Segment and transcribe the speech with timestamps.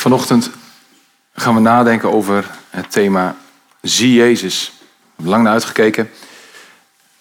[0.00, 0.50] Vanochtend
[1.34, 3.36] gaan we nadenken over het thema
[3.82, 4.72] Zie Jezus.
[4.78, 6.10] We hebben lang naar uitgekeken.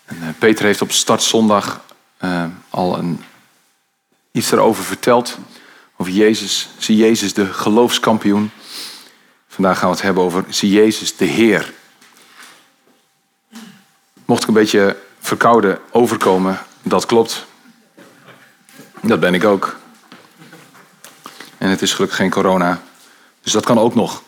[0.06, 1.86] En eh, Peter heeft op startzondag
[2.22, 3.24] uh, al een,
[4.32, 5.38] iets erover verteld.
[5.98, 6.70] Over Jezus.
[6.78, 8.52] Zie Jezus de geloofskampioen.
[9.48, 11.74] Vandaag gaan we het hebben over Zie Jezus de Heer.
[14.26, 17.46] Mocht ik een beetje verkouden overkomen, dat klopt.
[19.02, 19.78] Dat ben ik ook.
[21.60, 22.82] En het is gelukkig geen corona.
[23.42, 24.24] Dus dat kan ook nog.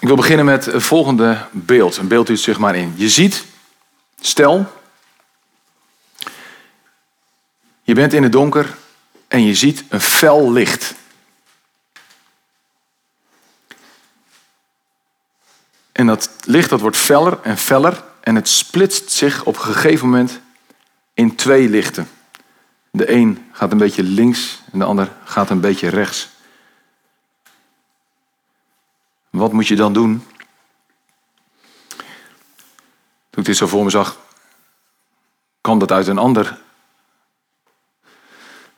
[0.00, 1.96] Ik wil beginnen met het volgende beeld.
[1.96, 2.92] Een beeld u maar in.
[2.96, 3.44] Je ziet,
[4.20, 4.72] stel,
[7.82, 8.76] je bent in het donker
[9.28, 10.94] en je ziet een fel licht.
[15.92, 20.08] En dat licht dat wordt feller en feller en het splitst zich op een gegeven
[20.08, 20.40] moment
[21.14, 22.08] in twee lichten.
[22.90, 26.28] De een gaat een beetje links en de ander gaat een beetje rechts.
[29.30, 30.26] Wat moet je dan doen?
[33.30, 34.18] Toen ik dit zo voor me zag,
[35.60, 36.58] kwam dat uit een ander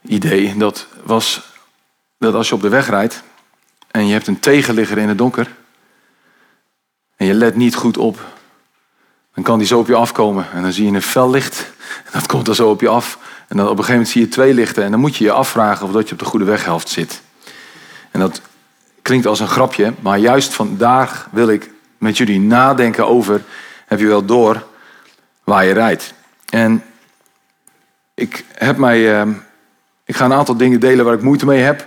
[0.02, 0.56] idee.
[0.56, 1.40] Dat was
[2.18, 3.22] dat als je op de weg rijdt
[3.90, 5.56] en je hebt een tegenligger in het donker
[7.16, 8.33] en je let niet goed op,
[9.34, 11.72] dan kan die zo op je afkomen en dan zie je een fel licht
[12.04, 13.18] en dat komt dan zo op je af.
[13.48, 15.32] En dan op een gegeven moment zie je twee lichten en dan moet je je
[15.32, 17.22] afvragen of dat je op de goede weghelft zit.
[18.10, 18.40] En dat
[19.02, 23.42] klinkt als een grapje, maar juist vandaag wil ik met jullie nadenken over,
[23.86, 24.66] heb je wel door
[25.44, 26.14] waar je rijdt.
[26.48, 26.84] En
[28.14, 29.34] ik heb mij, uh,
[30.04, 31.86] ik ga een aantal dingen delen waar ik moeite mee heb.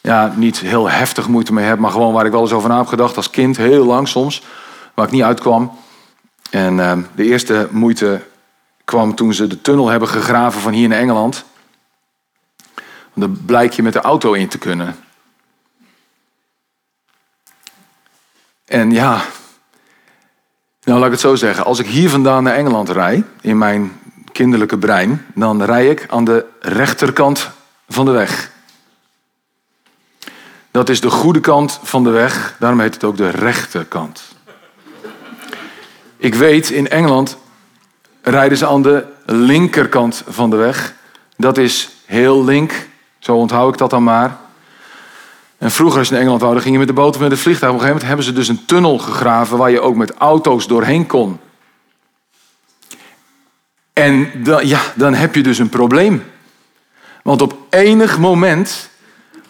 [0.00, 2.78] Ja, niet heel heftig moeite mee heb, maar gewoon waar ik wel eens over na
[2.78, 4.42] heb gedacht als kind, heel lang soms,
[4.94, 5.78] waar ik niet uitkwam.
[6.50, 8.22] En uh, de eerste moeite
[8.84, 11.44] kwam toen ze de tunnel hebben gegraven van hier naar Engeland.
[13.14, 14.96] Dan blijk je met de auto in te kunnen.
[18.64, 19.22] En ja,
[20.82, 21.64] nou laat ik het zo zeggen.
[21.64, 24.00] Als ik hier vandaan naar Engeland rij, in mijn
[24.32, 27.50] kinderlijke brein, dan rij ik aan de rechterkant
[27.88, 28.50] van de weg.
[30.70, 34.22] Dat is de goede kant van de weg, daarom heet het ook de rechterkant.
[36.20, 37.36] Ik weet, in Engeland
[38.22, 40.94] rijden ze aan de linkerkant van de weg.
[41.36, 42.88] Dat is heel link,
[43.18, 44.36] zo onthoud ik dat dan maar.
[45.58, 47.30] En vroeger, als je in Engeland wou, dan ging je met de boot of met
[47.30, 47.72] het vliegtuig.
[47.72, 50.66] Op een gegeven moment hebben ze dus een tunnel gegraven waar je ook met auto's
[50.66, 51.40] doorheen kon.
[53.92, 56.24] En dan, ja, dan heb je dus een probleem.
[57.22, 58.90] Want op enig moment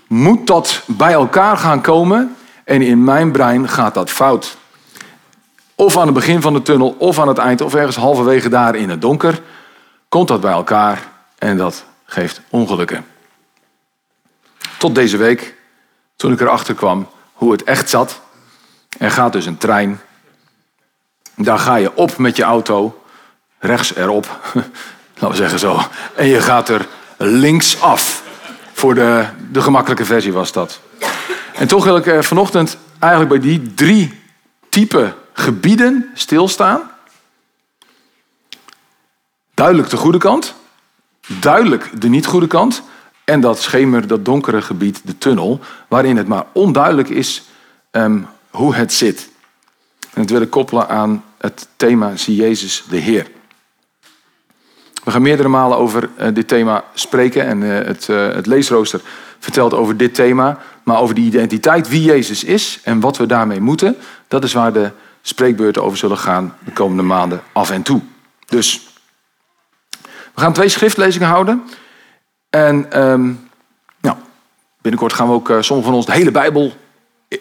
[0.06, 2.36] moet dat bij elkaar gaan komen.
[2.64, 4.59] En in mijn brein gaat dat fout.
[5.80, 8.74] Of aan het begin van de tunnel, of aan het eind, of ergens halverwege daar
[8.74, 9.41] in het donker.
[10.08, 11.08] Komt dat bij elkaar
[11.38, 13.06] en dat geeft ongelukken.
[14.78, 15.54] Tot deze week
[16.16, 18.20] toen ik erachter kwam hoe het echt zat.
[18.98, 20.00] Er gaat dus een trein.
[21.36, 23.02] Daar ga je op met je auto,
[23.58, 24.41] rechts erop,
[25.18, 25.80] laten we zeggen zo.
[26.14, 26.86] En je gaat er
[27.16, 28.22] links af.
[28.72, 30.80] Voor de, de gemakkelijke versie was dat.
[31.54, 34.20] En toch wil ik eh, vanochtend eigenlijk bij die drie
[34.68, 36.91] type gebieden stilstaan.
[39.54, 40.54] Duidelijk de goede kant,
[41.41, 42.82] duidelijk de niet goede kant
[43.24, 47.42] en dat schemer, dat donkere gebied, de tunnel, waarin het maar onduidelijk is
[47.91, 49.30] um, hoe het zit.
[50.00, 53.30] En dat wil ik koppelen aan het thema Zie Jezus de Heer.
[55.04, 59.00] We gaan meerdere malen over uh, dit thema spreken en uh, het, uh, het leesrooster
[59.38, 60.58] vertelt over dit thema.
[60.82, 63.97] Maar over die identiteit, wie Jezus is en wat we daarmee moeten,
[64.28, 64.91] dat is waar de
[65.22, 68.00] spreekbeurten over zullen gaan de komende maanden af en toe.
[68.47, 68.88] Dus
[70.34, 71.62] we gaan twee schriftlezingen houden.
[72.50, 73.48] En um,
[74.00, 74.16] nou,
[74.80, 76.72] binnenkort gaan we ook uh, sommigen van ons de hele Bijbel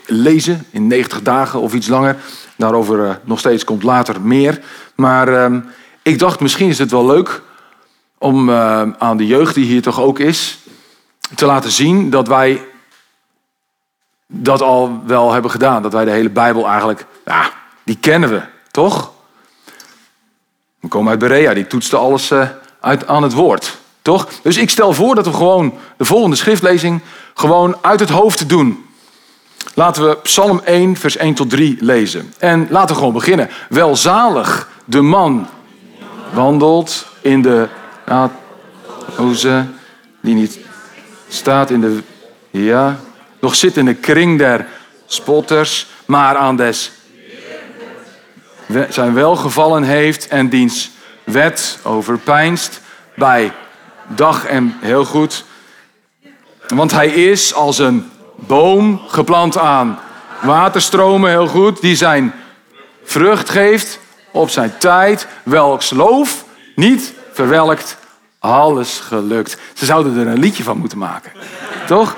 [0.05, 2.17] lezen in 90 dagen of iets langer.
[2.55, 4.61] Daarover uh, nog steeds komt later meer.
[4.95, 5.65] Maar um,
[6.01, 7.41] ik dacht, misschien is het wel leuk
[8.17, 10.59] om uh, aan de jeugd die hier toch ook is,
[11.35, 12.61] te laten zien dat wij
[14.27, 15.81] dat al wel hebben gedaan.
[15.81, 17.51] Dat wij de hele Bijbel eigenlijk, ja,
[17.89, 18.41] die kennen we,
[18.71, 19.11] toch?
[20.79, 22.31] We komen uit Berea, die toetste alles
[22.79, 23.77] uit aan het woord.
[24.01, 24.27] Toch?
[24.43, 27.01] Dus ik stel voor dat we gewoon de volgende schriftlezing
[27.33, 28.85] gewoon uit het hoofd doen.
[29.73, 32.33] Laten we Psalm 1, vers 1 tot 3 lezen.
[32.37, 33.49] En laten we gewoon beginnen.
[33.69, 35.47] Welzalig de man
[36.33, 37.67] wandelt in de
[39.15, 39.65] hoeze
[40.21, 40.59] die niet
[41.27, 41.99] staat in de
[42.49, 42.99] ja,
[43.39, 44.67] nog zit in de kring der
[45.05, 46.91] spotters, maar aan des
[48.89, 50.91] zijn welgevallen heeft en diens
[51.23, 52.81] wet overpeinst
[53.15, 53.51] bij
[54.07, 55.45] dag en heel goed.
[56.67, 59.99] Want hij is als een boom geplant aan
[60.41, 62.33] waterstromen, heel goed, die zijn
[63.03, 63.99] vrucht geeft
[64.31, 66.45] op zijn tijd, welks loof
[66.75, 67.97] niet verwelkt,
[68.39, 69.57] alles gelukt.
[69.73, 71.31] Ze zouden er een liedje van moeten maken,
[71.87, 72.15] toch?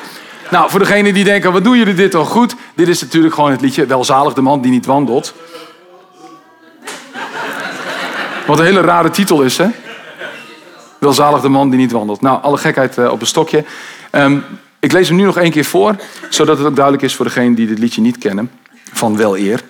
[0.49, 2.55] Nou, voor degenen die denken, wat doen jullie dit toch goed?
[2.75, 5.33] Dit is natuurlijk gewoon het liedje, welzalig de man die niet wandelt.
[8.47, 9.67] Wat een hele rare titel is, hè?
[10.99, 12.21] Welzalig de man die niet wandelt.
[12.21, 13.65] Nou, alle gekheid uh, op een stokje.
[14.11, 14.43] Um,
[14.79, 15.95] ik lees hem nu nog één keer voor,
[16.29, 18.51] zodat het ook duidelijk is voor degenen die dit liedje niet kennen,
[18.93, 19.63] van wel eer.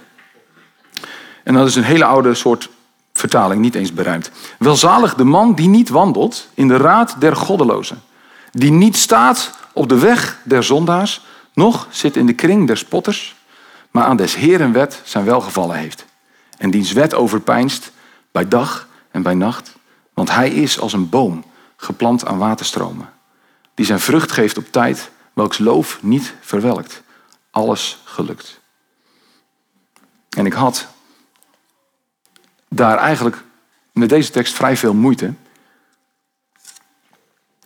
[1.43, 2.69] En dat is een hele oude soort
[3.13, 4.31] vertaling, niet eens beruimd.
[4.59, 8.01] Welzalig de man die niet wandelt in de raad der goddelozen,
[8.51, 13.35] die niet staat op de weg der zondaars, noch zit in de kring der spotters,
[13.91, 16.05] maar aan des Heeren wet zijn welgevallen heeft.
[16.57, 17.91] En diens wet overpeinst
[18.31, 19.75] bij dag en bij nacht,
[20.13, 21.43] want hij is als een boom
[21.75, 23.09] geplant aan waterstromen
[23.81, 27.03] die zijn vrucht geeft op tijd, welks loof niet verwelkt.
[27.51, 28.59] Alles gelukt.
[30.29, 30.87] En ik had
[32.69, 33.43] daar eigenlijk
[33.91, 35.33] met deze tekst vrij veel moeite.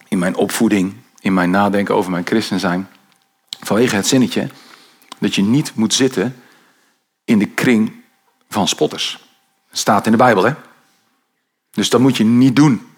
[0.07, 2.89] In mijn opvoeding, in mijn nadenken over mijn christen zijn.
[3.59, 4.49] Vanwege het zinnetje
[5.17, 6.35] dat je niet moet zitten
[7.23, 8.03] in de kring
[8.49, 9.24] van spotters.
[9.77, 10.53] Staat in de Bijbel, hè?
[11.71, 12.95] Dus dat moet je niet doen.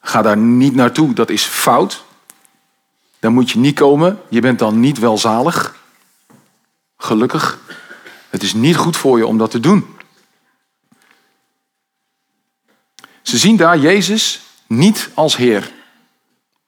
[0.00, 2.04] Ga daar niet naartoe, dat is fout.
[3.18, 4.22] Dan moet je niet komen.
[4.28, 5.76] Je bent dan niet welzalig.
[6.96, 7.58] Gelukkig.
[8.30, 9.96] Het is niet goed voor je om dat te doen.
[13.22, 15.72] Ze zien daar Jezus niet als Heer.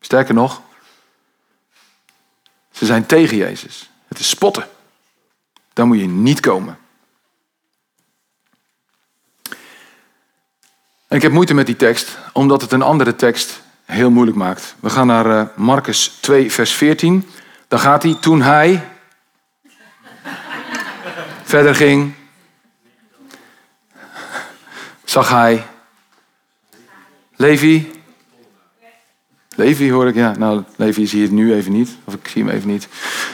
[0.00, 0.62] Sterker nog,
[2.72, 3.90] ze zijn tegen Jezus.
[4.08, 4.68] Het is spotten.
[5.72, 6.78] Dan moet je niet komen.
[11.10, 14.74] En ik heb moeite met die tekst, omdat het een andere tekst heel moeilijk maakt.
[14.80, 17.28] We gaan naar uh, Marcus 2, vers 14.
[17.68, 18.16] Daar gaat hij.
[18.20, 18.88] Toen hij
[21.42, 22.14] verder ging,
[25.04, 25.66] zag hij
[27.36, 27.90] Levi.
[29.56, 30.36] Levi hoor ik, ja.
[30.36, 31.96] Nou, Levi is hier nu even niet.
[32.04, 32.88] Of ik zie hem even niet.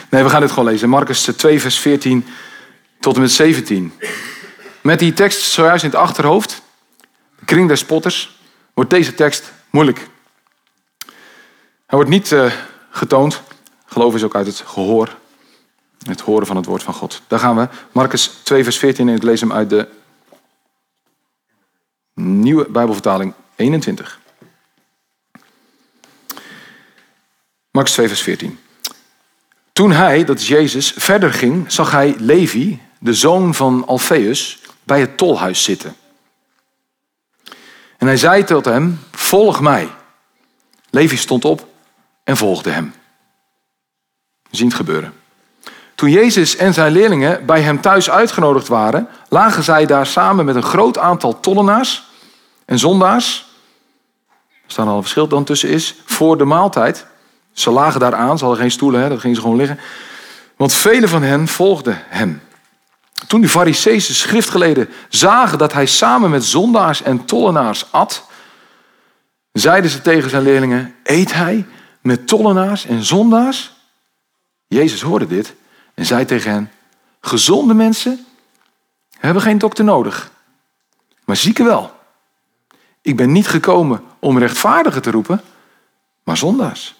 [0.09, 0.89] Nee, we gaan dit gewoon lezen.
[0.89, 2.25] Marcus 2, vers 14
[2.99, 3.93] tot en met 17.
[4.81, 6.65] Met die tekst zojuist in het achterhoofd
[7.47, 8.39] kring der spotters,
[8.73, 10.07] wordt deze tekst moeilijk.
[11.85, 12.51] Hij wordt niet uh,
[12.89, 13.41] getoond.
[13.85, 15.15] Geloof is ook uit het gehoor.
[16.05, 17.21] Het horen van het woord van God.
[17.27, 17.67] Daar gaan we.
[17.91, 19.09] Marcus 2, vers 14.
[19.09, 19.87] En ik lees hem uit de
[22.13, 24.19] nieuwe Bijbelvertaling 21.
[27.71, 28.59] Marcus 2, vers 14.
[29.71, 34.99] Toen hij, dat is Jezus, verder ging, zag hij Levi, de zoon van Alfeus, bij
[34.99, 35.95] het tolhuis zitten.
[37.97, 39.89] En hij zei tot hem, volg mij.
[40.89, 41.67] Levi stond op
[42.23, 42.93] en volgde hem.
[44.51, 45.13] Zien het gebeuren.
[45.95, 50.55] Toen Jezus en zijn leerlingen bij hem thuis uitgenodigd waren, lagen zij daar samen met
[50.55, 52.03] een groot aantal tollenaars
[52.65, 53.45] en zondaars.
[54.27, 57.05] Er staat al een verschil dan tussen is, voor de maaltijd.
[57.51, 59.79] Ze lagen daar aan, ze hadden geen stoelen, hè, dat gingen ze gewoon liggen.
[60.55, 62.41] Want velen van hen volgden hem.
[63.27, 68.25] Toen de Fariseese schriftgeleden zagen dat hij samen met zondaars en tollenaars at,
[69.51, 71.65] zeiden ze tegen zijn leerlingen: Eet hij
[72.01, 73.75] met tollenaars en zondaars?
[74.67, 75.55] Jezus hoorde dit
[75.93, 76.71] en zei tegen hen:
[77.21, 78.25] Gezonde mensen
[79.17, 80.31] hebben geen dokter nodig,
[81.25, 81.95] maar zieken wel.
[83.01, 85.41] Ik ben niet gekomen om rechtvaardigen te roepen,
[86.23, 86.95] maar zondaars.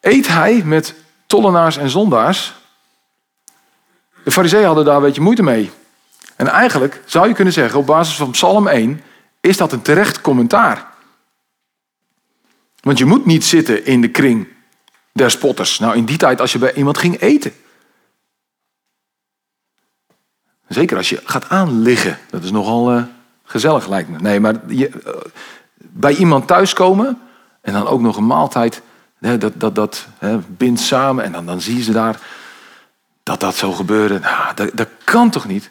[0.00, 0.94] Eet hij met
[1.28, 2.54] tollenaars en zondaars.
[4.24, 5.70] De fariseeën hadden daar een beetje moeite mee.
[6.36, 9.02] En eigenlijk zou je kunnen zeggen, op basis van Psalm 1,
[9.40, 10.86] is dat een terecht commentaar.
[12.80, 14.48] Want je moet niet zitten in de kring
[15.12, 15.78] der spotters.
[15.78, 17.52] Nou, in die tijd als je bij iemand ging eten.
[20.68, 22.18] Zeker als je gaat aanliggen.
[22.30, 23.02] Dat is nogal uh,
[23.44, 24.18] gezellig lijkt me.
[24.18, 25.12] Nee, maar je, uh,
[25.76, 27.20] bij iemand thuiskomen
[27.60, 28.82] en dan ook nog een maaltijd
[29.18, 30.06] dat, dat, dat
[30.46, 32.20] bindt samen en dan, dan zie je ze daar
[33.22, 34.18] dat dat zo gebeurde.
[34.18, 35.70] Nou, dat, dat kan toch niet?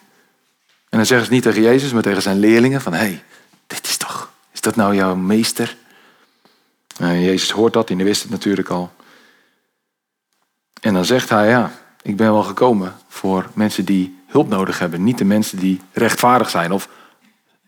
[0.90, 2.94] En dan zeggen ze niet tegen Jezus, maar tegen zijn leerlingen van...
[2.94, 3.24] hé, hey,
[3.68, 5.76] dit is toch, is dat nou jouw meester?
[6.98, 8.92] En Jezus hoort dat, en hij wist het natuurlijk al.
[10.82, 15.04] En dan zegt hij, ja, ik ben wel gekomen voor mensen die hulp nodig hebben.
[15.04, 16.90] Niet de mensen die rechtvaardig zijn of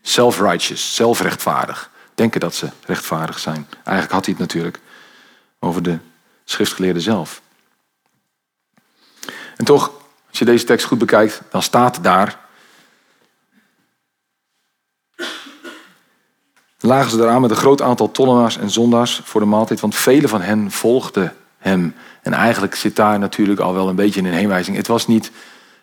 [0.02, 1.90] self-righteous, zelfrechtvaardig.
[2.14, 3.66] Denken dat ze rechtvaardig zijn.
[3.72, 4.80] Eigenlijk had hij het natuurlijk
[5.60, 5.98] over de
[6.44, 7.42] schriftgeleerde zelf.
[9.56, 9.92] En toch,
[10.28, 12.38] als je deze tekst goed bekijkt, dan staat daar
[16.80, 20.28] lagen ze eraan met een groot aantal tollenaars en zondaars voor de maaltijd, want velen
[20.28, 21.94] van hen volgden hem.
[22.22, 24.76] En eigenlijk zit daar natuurlijk al wel een beetje een heenwijzing.
[24.76, 25.30] Het was niet,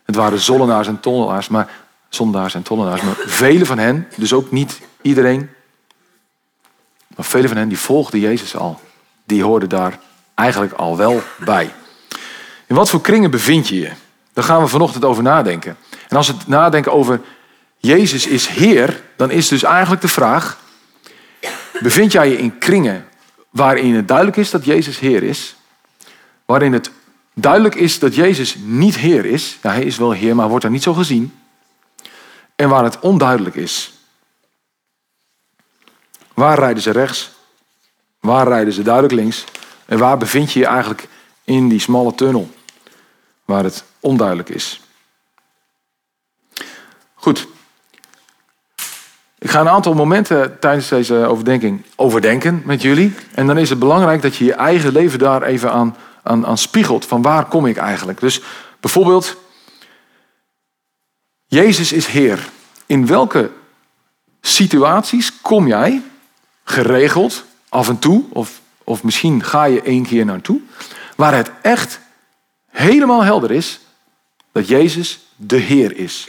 [0.03, 1.69] het waren zollenaars en tollenaars, maar
[2.09, 5.49] zondaars en tollenaars, maar velen van hen, dus ook niet iedereen,
[7.15, 8.79] maar velen van hen die volgden Jezus al.
[9.27, 9.99] Die hoorden daar
[10.35, 11.73] eigenlijk al wel bij.
[12.67, 13.91] In wat voor kringen bevind je je?
[14.33, 15.77] Daar gaan we vanochtend over nadenken.
[16.07, 17.21] En als we het nadenken over
[17.77, 20.59] Jezus is Heer, dan is dus eigenlijk de vraag:
[21.79, 23.07] bevind jij je in kringen
[23.49, 25.55] waarin het duidelijk is dat Jezus Heer is?
[26.45, 26.91] Waarin het
[27.33, 29.57] duidelijk is dat Jezus niet Heer is?
[29.63, 31.39] Ja, hij is wel Heer, maar wordt er niet zo gezien.
[32.55, 33.93] En waar het onduidelijk is.
[36.33, 37.36] Waar rijden ze rechts?
[38.27, 39.43] Waar rijden ze duidelijk links?
[39.85, 41.07] En waar bevind je je eigenlijk
[41.43, 42.49] in die smalle tunnel?
[43.45, 44.81] Waar het onduidelijk is.
[47.13, 47.47] Goed.
[49.37, 53.13] Ik ga een aantal momenten tijdens deze overdenking overdenken met jullie.
[53.33, 56.57] En dan is het belangrijk dat je je eigen leven daar even aan, aan, aan
[56.57, 57.05] spiegelt.
[57.05, 58.19] Van waar kom ik eigenlijk?
[58.19, 58.41] Dus
[58.79, 59.37] bijvoorbeeld,
[61.45, 62.49] Jezus is Heer.
[62.85, 63.51] In welke
[64.41, 66.01] situaties kom jij
[66.63, 70.59] geregeld af en toe, of, of misschien ga je één keer naartoe,
[71.15, 71.99] waar het echt
[72.69, 73.79] helemaal helder is
[74.51, 76.27] dat Jezus de Heer is?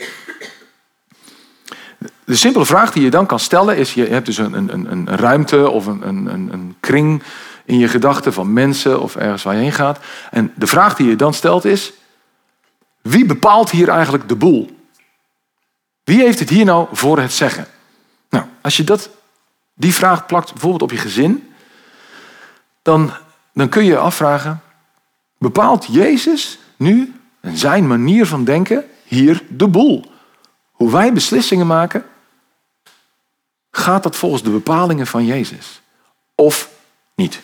[2.23, 5.07] De simpele vraag die je dan kan stellen is: je hebt dus een, een, een
[5.07, 7.23] ruimte of een, een, kring
[7.65, 9.99] in je gedachten van mensen of ergens waar je heen gaat.
[10.31, 11.93] En de vraag die je dan stelt is:
[13.01, 14.77] wie bepaalt hier eigenlijk de boel?
[16.03, 17.67] Wie heeft het hier nou voor het zeggen?
[18.29, 19.09] Nou, als je dat,
[19.79, 21.53] die vraag plakt bijvoorbeeld op je gezin,
[22.81, 23.11] dan,
[23.53, 24.61] dan kun je je afvragen:
[25.37, 30.11] bepaalt Jezus nu en zijn manier van denken hier de boel?
[30.71, 32.05] Hoe wij beslissingen maken,
[33.71, 35.81] Gaat dat volgens de bepalingen van Jezus?
[36.35, 36.69] Of
[37.15, 37.41] niet?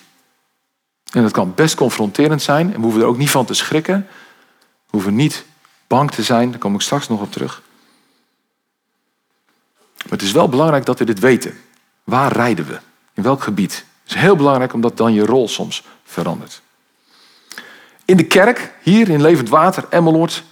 [1.12, 4.08] En dat kan best confronterend zijn en we hoeven er ook niet van te schrikken.
[4.86, 5.46] We hoeven niet
[5.88, 7.62] bang te zijn, daar kom ik straks nog op terug.
[9.96, 11.58] Maar het is wel belangrijk dat we dit weten.
[12.06, 12.80] Waar rijden we?
[13.14, 13.86] In welk gebied?
[14.04, 16.62] Het is heel belangrijk omdat dan je rol soms verandert.
[18.06, 20.44] In de kerk, hier in Levend Water, Emmeloord,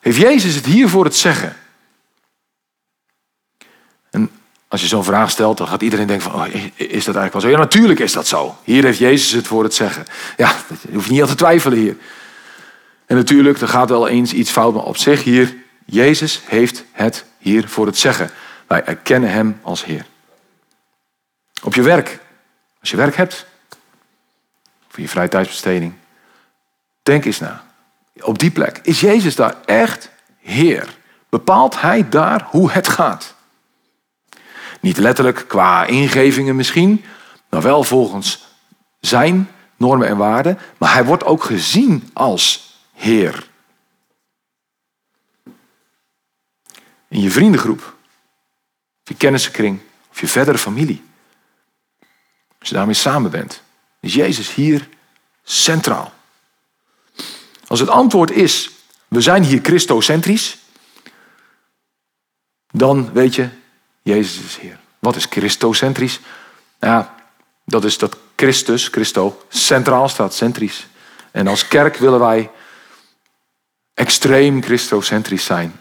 [0.00, 1.56] heeft Jezus het hier voor het zeggen.
[4.68, 7.40] Als je zo'n vraag stelt, dan gaat iedereen denken van, oh, is dat eigenlijk wel
[7.40, 7.48] zo?
[7.48, 8.56] Ja, natuurlijk is dat zo.
[8.64, 10.04] Hier heeft Jezus het voor het zeggen.
[10.36, 10.54] Ja,
[10.88, 11.96] je hoeft niet aan te twijfelen hier.
[13.06, 17.24] En natuurlijk, er gaat wel eens iets fout, maar op zich hier, Jezus heeft het
[17.38, 18.30] hier voor het zeggen.
[18.72, 20.06] Wij erkennen Hem als Heer.
[21.62, 22.18] Op je werk,
[22.80, 23.46] als je werk hebt,
[24.88, 25.94] of je vrije tijdsbesteding,
[27.02, 27.64] denk eens na.
[28.20, 30.96] Op die plek, is Jezus daar echt Heer?
[31.28, 33.34] Bepaalt Hij daar hoe het gaat?
[34.80, 37.04] Niet letterlijk qua ingevingen misschien,
[37.48, 38.46] maar wel volgens
[39.00, 40.58] zijn normen en waarden.
[40.78, 43.46] Maar hij wordt ook gezien als Heer.
[47.08, 48.00] In je vriendengroep,
[49.02, 49.80] je kennissenkring,
[50.10, 51.04] of je verdere familie.
[52.58, 53.62] Als je daarmee samen bent,
[54.00, 54.88] is Jezus hier
[55.42, 56.12] centraal.
[57.66, 58.70] Als het antwoord is,
[59.08, 60.58] we zijn hier christocentrisch,
[62.70, 63.48] dan weet je,
[64.02, 64.78] Jezus is Heer.
[64.98, 66.20] Wat is christocentrisch?
[66.78, 67.14] Nou ja,
[67.64, 70.86] dat is dat Christus, Christo, centraal staat, centrisch.
[71.30, 72.50] En als kerk willen wij
[73.94, 75.80] extreem christocentrisch zijn.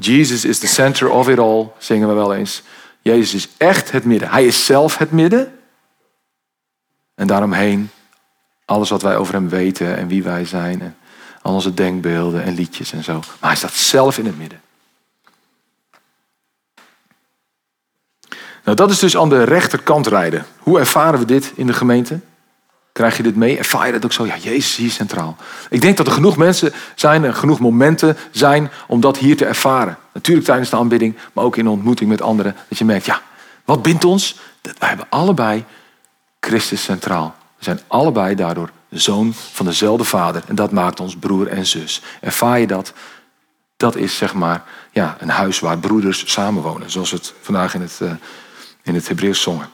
[0.00, 2.62] Jesus is the center of it all, zingen we wel eens.
[3.02, 4.30] Jezus is echt het midden.
[4.30, 5.58] Hij is zelf het midden.
[7.14, 7.90] En daaromheen
[8.64, 10.80] alles wat wij over hem weten en wie wij zijn.
[10.80, 10.96] En
[11.42, 13.12] al onze denkbeelden en liedjes en zo.
[13.12, 14.60] Maar hij staat zelf in het midden.
[18.64, 20.46] Nou, dat is dus aan de rechterkant rijden.
[20.58, 22.20] Hoe ervaren we dit in de gemeente?
[22.98, 23.58] Krijg je dit mee?
[23.58, 24.26] Ervaar je dat ook zo?
[24.26, 25.36] Ja, Jezus is hier centraal.
[25.70, 29.44] Ik denk dat er genoeg mensen zijn en genoeg momenten zijn om dat hier te
[29.44, 29.98] ervaren.
[30.12, 32.56] Natuurlijk tijdens de aanbidding, maar ook in ontmoeting met anderen.
[32.68, 33.22] Dat je merkt, ja,
[33.64, 34.38] wat bindt ons?
[34.62, 35.64] Wij hebben allebei
[36.40, 37.34] Christus centraal.
[37.58, 40.42] We zijn allebei daardoor zoon van dezelfde vader.
[40.46, 42.02] En dat maakt ons broer en zus.
[42.20, 42.92] Ervaar je dat?
[43.76, 46.90] Dat is zeg maar ja, een huis waar broeders samenwonen.
[46.90, 47.98] Zoals we het vandaag in het...
[48.02, 48.10] Uh,
[48.82, 49.68] in het Hebreeuws zongen.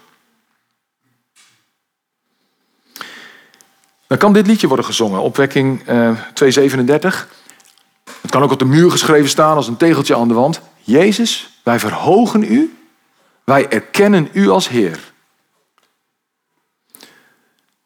[4.07, 7.29] Dan kan dit liedje worden gezongen, opwekking uh, eh, 237.
[8.21, 10.61] Het kan ook op de muur geschreven staan als een tegeltje aan de wand.
[10.81, 12.77] Jezus, wij verhogen u,
[13.45, 15.13] wij erkennen u als Heer.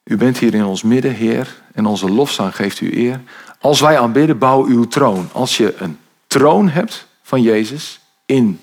[0.05, 3.21] U bent hier in ons midden, Heer, en onze lofzang geeft u eer.
[3.61, 5.29] Als wij aanbidden, bouw uw troon.
[5.33, 8.61] Als je een troon hebt van Jezus in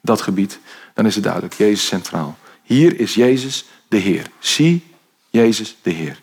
[0.00, 0.58] dat gebied,
[0.94, 1.54] dan is het duidelijk.
[1.54, 2.36] Jezus centraal.
[2.62, 4.26] Hier is Jezus de Heer.
[4.38, 4.84] Zie
[5.30, 6.20] Jezus de Heer.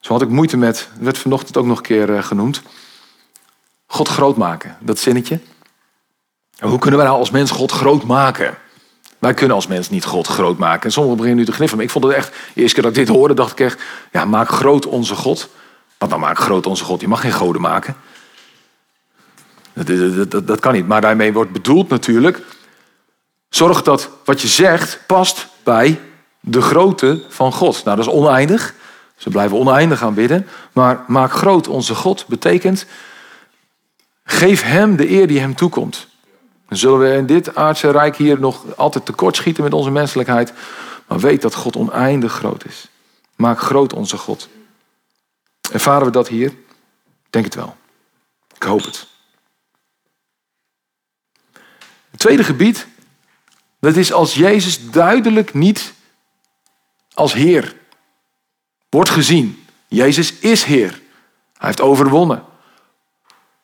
[0.00, 2.62] Zo had ik moeite met, werd vanochtend ook nog een keer eh, genoemd,
[3.86, 4.76] God groot maken.
[4.80, 5.40] Dat zinnetje.
[6.58, 8.58] hoe kunnen wij nou als mens God groot maken?
[9.18, 10.82] Wij kunnen als mens niet God groot maken.
[10.82, 11.76] En sommigen beginnen nu te gniffen.
[11.76, 13.82] Maar ik vond het echt, de eerste keer dat ik dit hoorde, dacht ik echt,
[14.12, 15.48] ja, maak groot onze God.
[15.98, 17.00] Wat dan maak groot onze God?
[17.00, 17.96] Je mag geen goden maken.
[19.72, 20.86] Dat, dat kan niet.
[20.86, 22.40] Maar daarmee wordt bedoeld natuurlijk,
[23.48, 26.00] zorg dat wat je zegt past bij
[26.40, 27.84] de grootte van God.
[27.84, 28.74] Nou, dat is oneindig.
[29.20, 30.48] Ze blijven oneindig aanbidden.
[30.72, 32.86] Maar maak groot onze God betekent,
[34.24, 36.06] geef hem de eer die hem toekomt.
[36.68, 40.52] Dan zullen we in dit aardse rijk hier nog altijd tekortschieten met onze menselijkheid.
[41.06, 42.88] Maar weet dat God oneindig groot is.
[43.36, 44.48] Maak groot onze God.
[45.72, 46.52] Ervaren we dat hier?
[47.30, 47.76] Denk het wel.
[48.54, 49.06] Ik hoop het.
[52.10, 52.86] Het tweede gebied,
[53.80, 55.92] dat is als Jezus duidelijk niet
[57.14, 57.78] als Heer
[58.90, 59.66] wordt gezien.
[59.88, 61.00] Jezus is Heer.
[61.56, 62.44] Hij heeft overwonnen.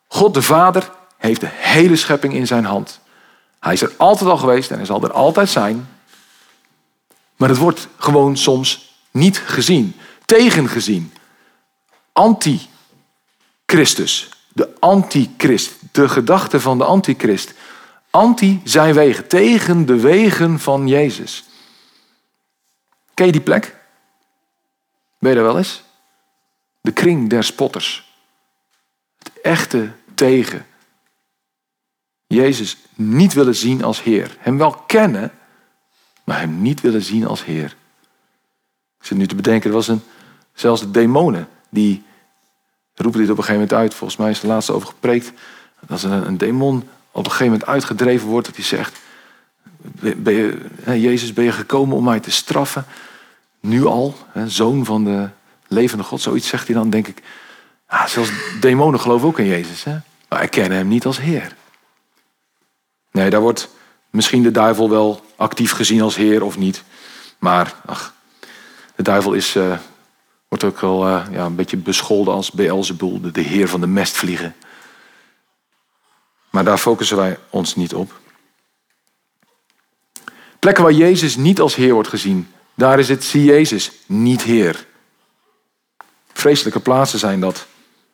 [0.09, 3.00] God de Vader heeft de hele schepping in zijn hand.
[3.61, 5.88] Hij is er altijd al geweest en hij zal er altijd zijn.
[7.37, 11.12] Maar het wordt gewoon soms niet gezien, tegengezien.
[12.12, 17.54] Anti-Christus, de antichrist, de gedachte van de antichrist.
[18.11, 21.45] Anti zijn wegen, tegen de wegen van Jezus.
[23.14, 23.76] Ken je die plek?
[25.18, 25.82] Ben je daar wel eens?
[26.80, 28.14] De kring der spotters.
[29.18, 30.66] Het echte tegen.
[32.26, 34.37] Jezus niet willen zien als Heer.
[34.38, 35.32] Hem wel kennen,
[36.25, 37.76] maar hem niet willen zien als Heer.
[38.99, 40.02] Ik zit nu te bedenken, er was een,
[40.54, 42.04] zelfs de demonen die
[42.94, 43.94] roepen dit op een gegeven moment uit.
[43.94, 45.32] Volgens mij is er laatste over gepreekt.
[45.80, 48.99] Dat een, een demon op een gegeven moment uitgedreven wordt, dat hij zegt:
[50.16, 50.70] ben je,
[51.00, 52.85] Jezus, ben je gekomen om mij te straffen?
[53.66, 54.14] Nu al,
[54.46, 55.29] zoon van de
[55.66, 57.22] levende God, zoiets zegt hij dan, denk ik.
[57.87, 59.96] Ah, zelfs demonen geloven ook in Jezus, hè?
[60.29, 61.55] maar erkennen hem niet als Heer.
[63.11, 63.68] Nee, daar wordt
[64.11, 66.83] misschien de duivel wel actief gezien als Heer of niet.
[67.38, 68.14] Maar ach,
[68.96, 69.79] de duivel is, uh,
[70.48, 73.87] wordt ook wel uh, ja, een beetje bescholden als Beelzebul, de, de Heer van de
[73.87, 74.55] mestvliegen.
[76.50, 78.20] Maar daar focussen wij ons niet op.
[80.59, 84.86] Plekken waar Jezus niet als Heer wordt gezien, daar is het zie Jezus, niet Heer.
[86.32, 87.66] Vreselijke plaatsen zijn dat.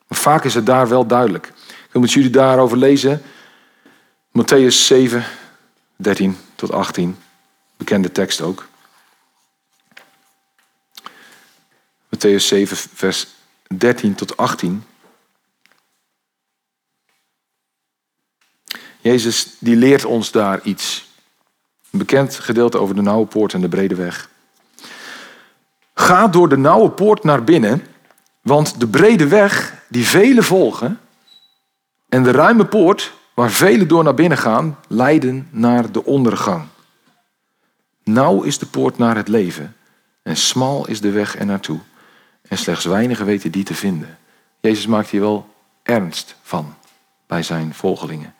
[0.07, 1.47] Maar vaak is het daar wel duidelijk.
[1.67, 3.21] Ik wil met jullie daarover lezen.
[4.27, 5.25] Matthäus 7,
[5.95, 7.17] 13 tot 18.
[7.77, 8.67] Bekende tekst ook.
[12.15, 13.27] Matthäus 7, vers
[13.77, 14.83] 13 tot 18.
[19.01, 21.07] Jezus die leert ons daar iets.
[21.91, 24.29] Een bekend gedeelte over de nauwe poort en de brede weg.
[25.93, 27.85] Ga door de nauwe poort naar binnen,
[28.41, 30.99] want de brede weg die velen volgen
[32.09, 36.67] en de ruime poort waar velen door naar binnen gaan, leiden naar de ondergang.
[38.03, 39.75] Nauw is de poort naar het leven
[40.23, 41.79] en smal is de weg er naartoe.
[42.47, 44.17] En slechts weinigen weten die te vinden.
[44.59, 45.49] Jezus maakt hier wel
[45.83, 46.75] ernst van
[47.27, 48.33] bij zijn volgelingen.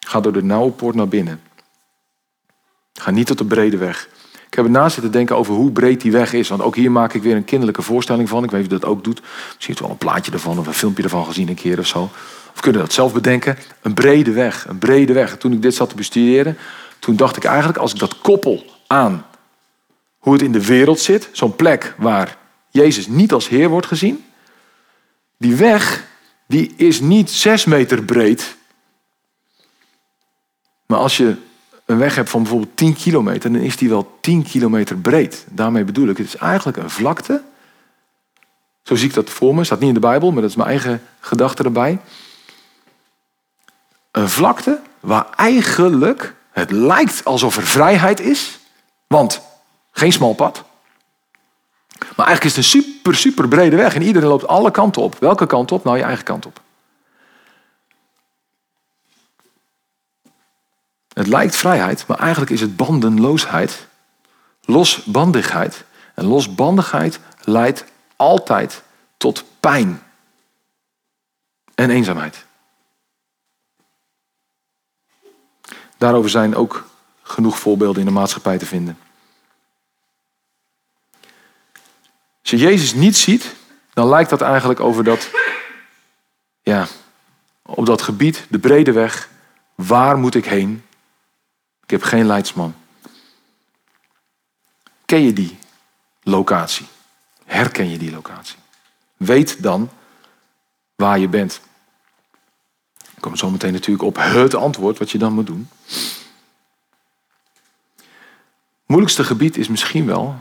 [0.00, 1.40] Ga door de nauwe poort naar binnen.
[2.92, 4.08] Ga niet tot de brede weg.
[4.46, 6.48] Ik heb ernaast zitten denken over hoe breed die weg is.
[6.48, 8.44] Want ook hier maak ik weer een kinderlijke voorstelling van.
[8.44, 9.20] Ik weet niet of je dat ook doet.
[9.20, 12.10] Misschien heeft wel een plaatje ervan of een filmpje ervan gezien een keer of zo.
[12.54, 13.58] Of kunnen dat zelf bedenken.
[13.82, 15.36] Een brede weg, een brede weg.
[15.36, 16.58] toen ik dit zat te bestuderen,
[16.98, 19.26] toen dacht ik eigenlijk als ik dat koppel aan
[20.18, 21.28] hoe het in de wereld zit.
[21.32, 22.36] Zo'n plek waar
[22.70, 24.24] Jezus niet als Heer wordt gezien.
[25.38, 26.06] Die weg,
[26.46, 28.56] die is niet zes meter breed.
[30.86, 31.36] Maar als je
[31.86, 35.46] een weg hebt van bijvoorbeeld 10 kilometer, dan is die wel 10 kilometer breed.
[35.50, 37.42] Daarmee bedoel ik, het is eigenlijk een vlakte.
[38.82, 40.68] Zo zie ik dat voor me, staat niet in de Bijbel, maar dat is mijn
[40.68, 41.98] eigen gedachte erbij.
[44.10, 48.58] Een vlakte waar eigenlijk het lijkt alsof er vrijheid is,
[49.06, 49.40] want
[49.92, 50.64] geen smal pad.
[51.98, 55.16] Maar eigenlijk is het een super, super brede weg en iedereen loopt alle kanten op.
[55.18, 55.84] Welke kant op?
[55.84, 56.60] Nou, je eigen kant op.
[61.16, 63.86] Het lijkt vrijheid, maar eigenlijk is het bandenloosheid,
[64.64, 65.84] losbandigheid.
[66.14, 67.84] En losbandigheid leidt
[68.16, 68.82] altijd
[69.16, 70.02] tot pijn
[71.74, 72.44] en eenzaamheid.
[75.96, 76.86] Daarover zijn ook
[77.22, 78.98] genoeg voorbeelden in de maatschappij te vinden.
[82.40, 83.54] Als je Jezus niet ziet,
[83.92, 85.30] dan lijkt dat eigenlijk over dat,
[86.62, 86.86] ja,
[87.62, 89.28] op dat gebied, de brede weg,
[89.76, 90.85] Waar moet ik heen?
[91.86, 92.74] Ik heb geen leidsman.
[95.04, 95.58] Ken je die
[96.22, 96.86] locatie?
[97.44, 98.56] Herken je die locatie?
[99.16, 99.90] Weet dan
[100.94, 101.60] waar je bent.
[102.98, 105.68] Ik kom zo meteen natuurlijk op het antwoord wat je dan moet doen.
[108.86, 110.38] moeilijkste gebied is misschien wel.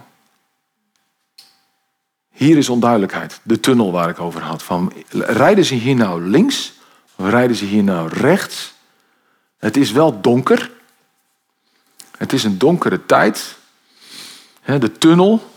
[2.30, 3.40] Hier is onduidelijkheid.
[3.44, 4.64] De tunnel waar ik over had.
[4.64, 6.74] Van, rijden ze hier nou links?
[7.16, 8.74] Of rijden ze hier nou rechts?
[9.58, 10.75] Het is wel donker.
[12.18, 13.58] Het is een donkere tijd.
[14.66, 15.52] De tunnel.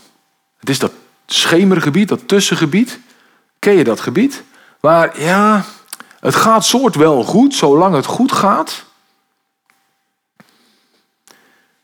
[0.59, 0.91] Het is dat
[1.25, 2.99] schemergebied, dat tussengebied.
[3.59, 4.43] Ken je dat gebied?
[4.79, 5.65] Waar, ja,
[6.19, 8.85] het gaat soort wel goed, zolang het goed gaat.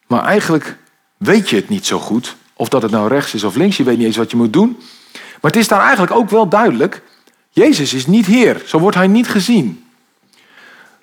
[0.07, 0.77] Maar eigenlijk
[1.17, 2.35] weet je het niet zo goed.
[2.53, 4.53] Of dat het nou rechts is of links, je weet niet eens wat je moet
[4.53, 4.77] doen.
[5.11, 7.01] Maar het is daar eigenlijk ook wel duidelijk.
[7.49, 9.85] Jezus is niet Heer, zo wordt hij niet gezien.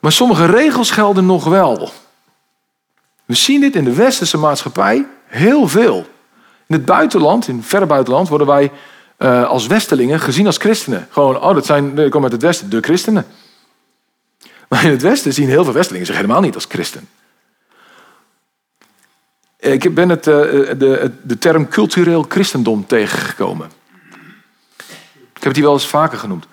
[0.01, 1.93] Maar sommige regels gelden nog wel.
[3.33, 6.07] We zien dit in de westerse maatschappij heel veel.
[6.67, 8.73] In het buitenland, in het verre buitenland, worden wij
[9.19, 11.07] uh, als Westelingen gezien als christenen.
[11.11, 13.27] Gewoon, oh, dat zijn, ik kom uit het Westen, de christenen.
[14.69, 17.09] Maar in het Westen zien heel veel Westelingen zich helemaal niet als christen.
[19.59, 20.35] Ik ben het, uh,
[20.79, 23.71] de, de term cultureel christendom tegengekomen.
[25.35, 26.47] Ik heb hier wel eens vaker genoemd.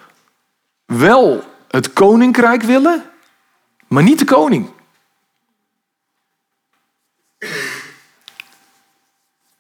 [0.86, 3.04] Wel het koninkrijk willen,
[3.88, 4.70] maar niet de koning.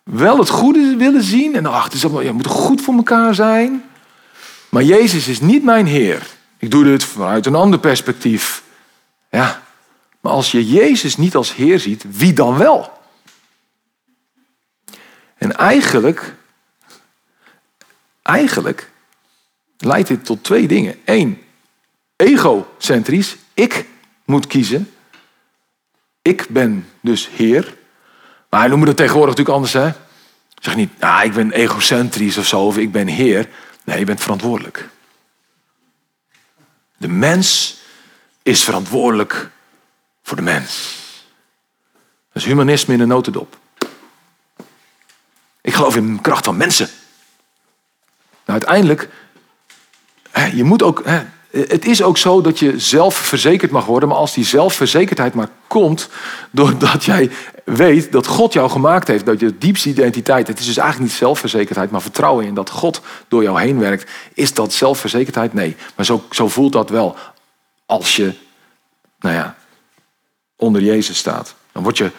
[0.09, 1.55] Wel het goede willen zien.
[1.55, 3.83] En ach, het, is allemaal, ja, moet goed voor elkaar zijn.
[4.69, 6.27] Maar Jezus is niet mijn Heer.
[6.57, 8.63] Ik doe dit vanuit een ander perspectief.
[9.31, 9.63] Ja,
[10.19, 12.97] maar als je Jezus niet als Heer ziet, wie dan wel?
[15.37, 16.35] En eigenlijk,
[18.21, 18.91] eigenlijk
[19.77, 20.95] leidt dit tot twee dingen.
[21.05, 21.41] Eén,
[22.15, 23.37] egocentrisch.
[23.53, 23.85] Ik
[24.25, 24.93] moet kiezen.
[26.21, 27.77] Ik ben dus Heer.
[28.49, 29.73] Maar hij noemt het tegenwoordig natuurlijk anders.
[29.73, 29.91] Hè?
[30.59, 33.49] Zeg niet, ah, ik ben egocentrisch of zo, of ik ben heer.
[33.83, 34.89] Nee, je bent verantwoordelijk.
[36.97, 37.77] De mens
[38.43, 39.49] is verantwoordelijk
[40.23, 40.97] voor de mens.
[42.33, 43.57] Dat is humanisme in een notendop.
[45.61, 46.89] Ik geloof in de kracht van mensen.
[48.45, 49.09] Nou, uiteindelijk,
[50.53, 51.03] je moet ook,
[51.51, 56.09] het is ook zo dat je zelfverzekerd mag worden, maar als die zelfverzekerdheid maar komt
[56.51, 57.31] doordat jij
[57.63, 61.19] weet dat God jou gemaakt heeft, dat je diepste identiteit, het is dus eigenlijk niet
[61.19, 65.53] zelfverzekerdheid, maar vertrouwen in dat God door jou heen werkt, is dat zelfverzekerdheid?
[65.53, 67.15] Nee, maar zo, zo voelt dat wel
[67.85, 68.33] als je,
[69.19, 69.55] nou ja,
[70.55, 71.55] onder Jezus staat.
[71.71, 72.11] Dan word je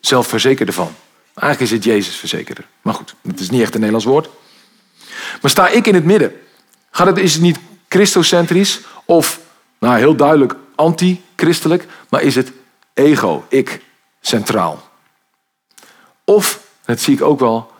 [0.00, 0.94] zelfverzekerder van.
[1.34, 2.66] Eigenlijk is het Jezus verzekerder.
[2.82, 4.28] Maar goed, het is niet echt een Nederlands woord.
[5.40, 6.32] Maar sta ik in het midden?
[6.90, 7.58] Gaat het, is het niet
[7.90, 9.40] christocentrisch of
[9.78, 12.52] nou, heel duidelijk anti-christelijk, maar is het
[12.94, 13.84] ego, ik,
[14.20, 14.88] centraal.
[16.24, 17.72] Of, dat zie ik ook wel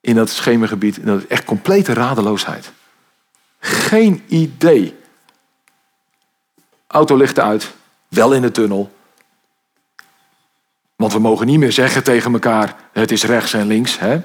[0.00, 2.72] in dat schemergebied, in dat echt complete radeloosheid.
[3.58, 4.96] Geen idee.
[6.86, 7.74] Auto ligt uit,
[8.08, 8.92] wel in de tunnel.
[10.96, 13.98] Want we mogen niet meer zeggen tegen elkaar, het is rechts en links.
[13.98, 14.20] Hè?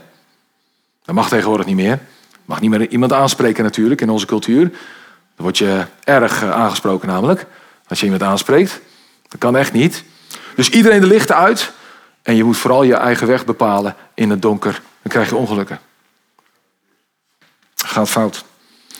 [1.06, 2.00] Dat mag tegenwoordig niet meer.
[2.46, 4.72] Mag niet meer iemand aanspreken natuurlijk in onze cultuur.
[5.40, 7.46] Dan word je erg eh, aangesproken namelijk.
[7.88, 8.80] Als je iemand aanspreekt.
[9.28, 10.04] Dat kan echt niet.
[10.56, 11.72] Dus iedereen de lichten uit.
[12.22, 14.72] En je moet vooral je eigen weg bepalen in het donker.
[14.72, 15.80] Dan krijg je ongelukken.
[17.76, 18.46] Gaat fout.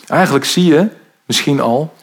[0.06, 0.88] Eigenlijk zie je
[1.26, 1.94] misschien al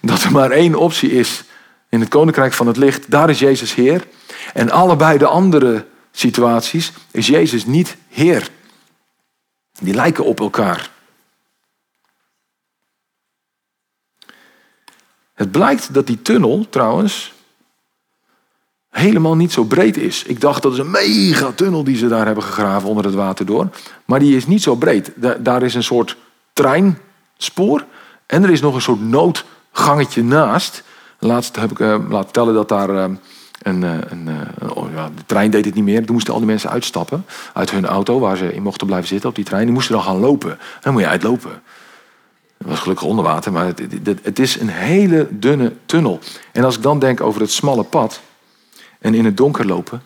[0.00, 1.44] dat er maar één optie is
[1.88, 3.10] in het koninkrijk van het licht.
[3.10, 4.06] Daar is Jezus Heer.
[4.52, 8.48] En allebei de andere situaties is Jezus niet Heer.
[9.78, 10.94] Die lijken op elkaar.
[15.36, 17.34] Het blijkt dat die tunnel trouwens
[18.88, 20.22] helemaal niet zo breed is.
[20.22, 23.46] Ik dacht dat is een mega tunnel die ze daar hebben gegraven onder het water
[23.46, 23.68] door.
[24.04, 25.12] Maar die is niet zo breed.
[25.38, 26.16] Daar is een soort
[26.52, 27.84] treinspoor
[28.26, 30.82] en er is nog een soort noodgangetje naast.
[31.18, 33.04] Laatst heb ik uh, laten vertellen dat daar uh,
[33.62, 34.28] een, uh, een
[34.74, 36.04] oh ja, de trein deed het niet meer.
[36.04, 39.28] Toen moesten al die mensen uitstappen uit hun auto waar ze in mochten blijven zitten
[39.28, 39.64] op die trein.
[39.64, 40.58] Die moesten dan gaan lopen.
[40.80, 41.62] Dan moet je uitlopen.
[42.66, 46.20] Het was gelukkig onder water, maar het, het, het, is een hele dunne tunnel.
[46.52, 48.20] En als ik dan denk over het smalle pad
[48.98, 50.02] en in het donker lopen.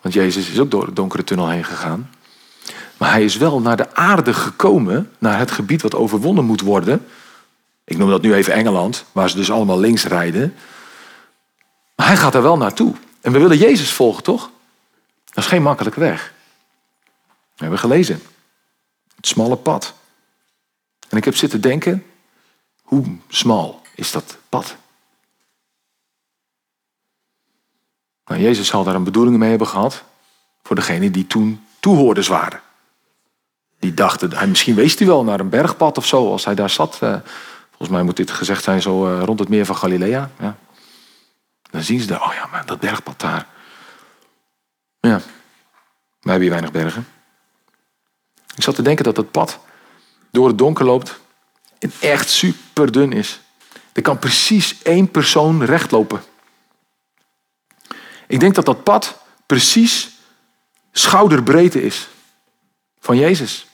[0.00, 2.10] Want Jezus is ook door de donkere tunnel heen gegaan.
[2.96, 7.06] Maar hij is wel naar de aarde gekomen, naar het gebied wat overwonnen moet worden.
[7.84, 10.54] Ik noem dat nu even Engeland, waar ze dus allemaal links rijden.
[11.96, 12.94] Maar hij gaat er wel naartoe.
[13.20, 14.50] En we willen Jezus volgen, toch?
[15.24, 16.32] Dat is geen makkelijke weg.
[17.28, 18.22] We hebben gelezen.
[19.16, 19.98] Het smalle pad.
[21.10, 22.06] En ik heb zitten denken,
[22.82, 24.76] hoe smal is dat pad?
[28.24, 30.04] Nou, Jezus zal daar een bedoeling mee hebben gehad
[30.62, 32.60] voor degene die toen toehoorders waren.
[33.78, 36.70] Die dachten, hij, misschien wees hij wel naar een bergpad of zo als hij daar
[36.70, 36.94] zat.
[37.00, 37.16] Eh,
[37.68, 40.30] volgens mij moet dit gezegd zijn zo eh, rond het meer van Galilea.
[40.38, 40.56] Ja.
[41.70, 43.46] Dan zien ze daar, oh ja, maar dat bergpad daar.
[45.00, 45.18] Ja,
[46.20, 47.06] wij hebben hier weinig bergen.
[48.54, 49.60] Ik zat te denken dat het pad
[50.30, 51.20] door het donker loopt
[51.78, 53.40] en echt super dun is.
[53.92, 56.22] Er kan precies één persoon rechtlopen.
[58.26, 60.10] Ik denk dat dat pad precies
[60.92, 62.08] schouderbreedte is
[63.00, 63.66] van Jezus.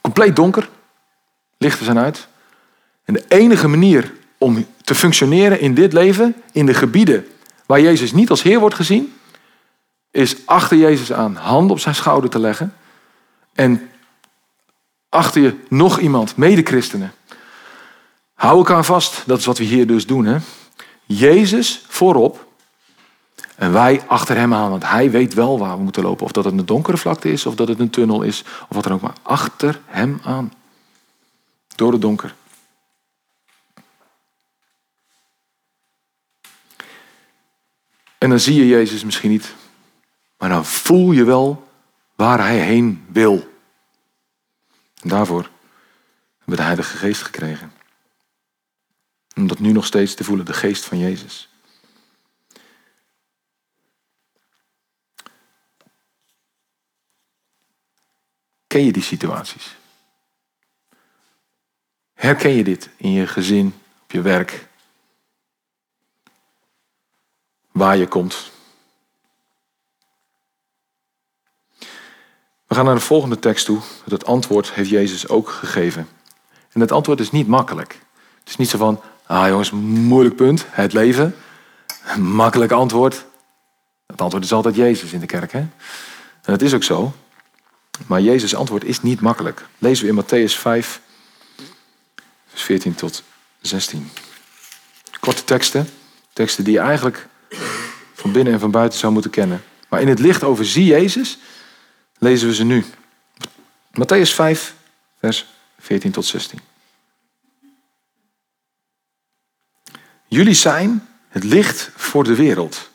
[0.00, 0.68] Compleet donker,
[1.58, 2.28] lichten zijn uit.
[3.04, 7.26] En de enige manier om te functioneren in dit leven, in de gebieden
[7.66, 9.18] waar Jezus niet als Heer wordt gezien,
[10.10, 12.74] is achter Jezus aan hand op zijn schouder te leggen
[13.54, 13.90] en
[15.14, 17.12] achter je nog iemand, medechristenen.
[18.34, 20.24] Hou elkaar vast, dat is wat we hier dus doen.
[20.24, 20.36] Hè?
[21.04, 22.46] Jezus voorop
[23.54, 26.24] en wij achter hem aan, want hij weet wel waar we moeten lopen.
[26.24, 28.84] Of dat het een donkere vlakte is, of dat het een tunnel is, of wat
[28.84, 29.14] dan ook maar.
[29.22, 30.52] Achter hem aan.
[31.74, 32.34] Door het donker.
[38.18, 39.54] En dan zie je Jezus misschien niet.
[40.38, 41.68] Maar dan voel je wel
[42.14, 43.52] waar hij heen wil.
[45.04, 47.72] Daarvoor hebben we de Heilige Geest gekregen.
[49.36, 51.48] Om dat nu nog steeds te voelen, de geest van Jezus.
[58.66, 59.76] Ken je die situaties?
[62.14, 64.68] Herken je dit in je gezin, op je werk?
[67.70, 68.52] Waar je komt?
[72.74, 73.80] We gaan naar de volgende tekst toe.
[74.10, 76.08] Het antwoord heeft Jezus ook gegeven.
[76.72, 77.98] En het antwoord is niet makkelijk.
[78.38, 81.34] Het is niet zo van, ah jongens, moeilijk punt, het leven.
[82.18, 83.24] Makkelijk antwoord.
[84.06, 85.52] Het antwoord is altijd Jezus in de kerk.
[85.52, 85.58] Hè?
[85.58, 85.70] En
[86.42, 87.12] dat is ook zo.
[88.06, 89.66] Maar Jezus' antwoord is niet makkelijk.
[89.78, 91.00] Lezen we in Matthäus 5,
[92.48, 93.22] vers 14 tot
[93.60, 94.10] 16.
[95.20, 95.88] Korte teksten.
[96.32, 97.28] Teksten die je eigenlijk
[98.14, 99.64] van binnen en van buiten zou moeten kennen.
[99.88, 101.38] Maar in het licht over zie Jezus
[102.24, 102.84] lezen we ze nu.
[103.90, 104.74] Matthäus 5,
[105.18, 105.46] vers
[105.78, 106.58] 14 tot 16.
[110.26, 112.90] Jullie zijn het licht voor de wereld.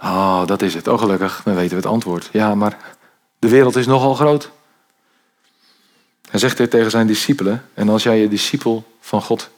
[0.00, 0.88] Oh, dat is het.
[0.88, 2.28] Oh, gelukkig, dan weten we het antwoord.
[2.32, 2.78] Ja, maar
[3.38, 4.50] de wereld is nogal groot.
[6.30, 7.68] Hij zegt dit tegen zijn discipelen.
[7.74, 9.50] En als jij je discipel van God,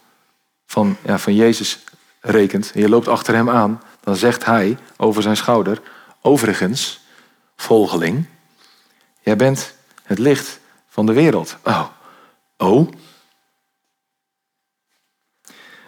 [0.66, 1.78] van, ja, van Jezus
[2.20, 5.82] rekent, en je loopt achter hem aan, dan zegt hij over zijn schouder,
[6.20, 7.00] overigens,
[7.56, 8.26] volgeling,
[9.20, 11.56] jij bent het licht van de wereld.
[11.64, 11.84] Oh,
[12.56, 12.88] oh.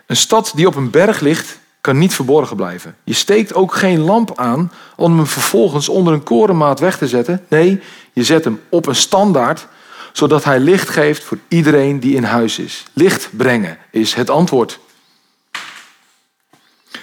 [0.07, 2.97] Een stad die op een berg ligt, kan niet verborgen blijven.
[3.05, 7.45] Je steekt ook geen lamp aan om hem vervolgens onder een korenmaat weg te zetten.
[7.49, 7.81] Nee,
[8.13, 9.67] je zet hem op een standaard,
[10.13, 12.85] zodat hij licht geeft voor iedereen die in huis is.
[12.93, 14.79] Licht brengen is het antwoord.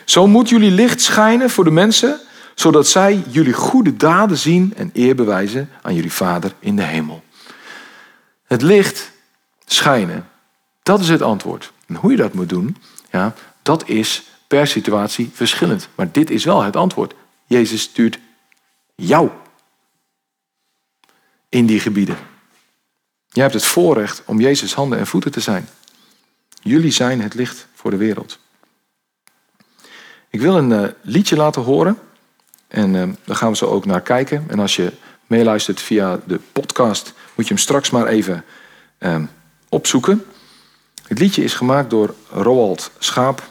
[0.06, 2.20] Zo moet jullie licht schijnen voor de mensen,
[2.56, 7.24] zodat zij jullie goede daden zien en eer bewijzen aan jullie Vader in de hemel.
[8.44, 9.12] Het licht
[9.66, 10.30] schijnen,
[10.84, 11.72] dat is het antwoord.
[11.88, 12.78] En hoe je dat moet doen,
[13.12, 15.88] ja, dat is per situatie verschillend.
[15.96, 17.14] Maar dit is wel het antwoord.
[17.46, 18.20] Jezus stuurt
[18.96, 19.30] jou
[21.50, 22.18] in die gebieden.
[23.28, 25.68] Jij hebt het voorrecht om Jezus handen en voeten te zijn.
[26.62, 28.40] Jullie zijn het licht voor de wereld.
[30.30, 32.00] Ik wil een uh, liedje laten horen.
[32.76, 34.46] En uh, daar gaan we zo ook naar kijken.
[34.48, 34.92] En als je
[35.28, 38.44] meeluistert via de podcast, moet je hem straks maar even
[39.00, 39.22] uh,
[39.70, 40.26] opzoeken.
[41.08, 43.44] Het liedje is gemaakt door Roald Schaap.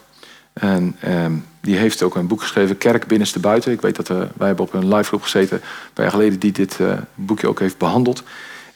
[0.53, 3.73] En ehm, die heeft ook een boek geschreven, Kerk binnenste buiten.
[3.73, 6.39] Ik weet dat uh, wij hebben op een live groep gezeten, een paar jaar geleden,
[6.39, 8.23] die dit uh, boekje ook heeft behandeld.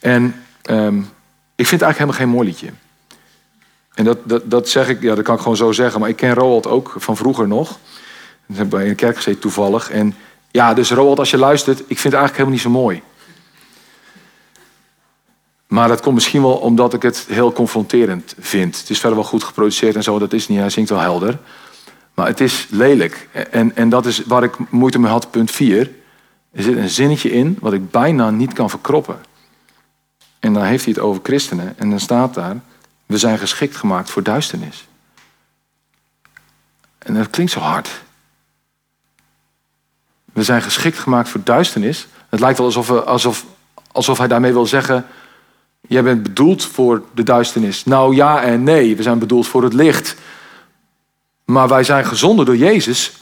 [0.00, 0.24] En
[1.54, 2.70] ik vind het eigenlijk helemaal geen mooi liedje.
[3.94, 6.00] En dat, dat, dat zeg ik, ja, dat kan ik gewoon zo zeggen.
[6.00, 7.78] Maar ik ken Roald ook van vroeger nog.
[8.46, 9.90] We hebben bij een kerk gezeten toevallig.
[9.90, 10.14] En
[10.50, 13.02] ja, dus Roald, als je luistert, ik vind het eigenlijk helemaal niet zo mooi.
[15.66, 18.78] Maar dat komt misschien wel omdat ik het heel confronterend vind.
[18.78, 20.58] Het is verder wel goed geproduceerd en zo, dat is niet.
[20.58, 21.38] Hij zingt wel helder.
[22.14, 23.28] Maar het is lelijk.
[23.50, 25.90] En, en dat is waar ik moeite mee had, punt 4.
[26.52, 29.18] Er zit een zinnetje in wat ik bijna niet kan verkroppen.
[30.38, 31.74] En dan heeft hij het over christenen.
[31.78, 32.56] En dan staat daar,
[33.06, 34.88] we zijn geschikt gemaakt voor duisternis.
[36.98, 38.02] En dat klinkt zo hard.
[40.38, 42.06] We zijn geschikt gemaakt voor duisternis.
[42.28, 43.44] Het lijkt wel alsof, alsof,
[43.92, 45.06] alsof hij daarmee wil zeggen...
[45.88, 47.84] Jij bent bedoeld voor de duisternis.
[47.84, 50.16] Nou ja en nee, we zijn bedoeld voor het licht.
[51.44, 53.12] Maar wij zijn gezonden door Jezus